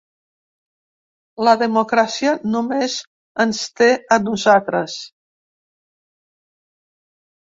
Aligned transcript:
La 1.47 1.53
democràcia 1.63 2.33
només 2.55 2.95
ens 3.47 3.61
té 3.83 3.91
a 4.17 4.21
nosaltres. 4.29 4.97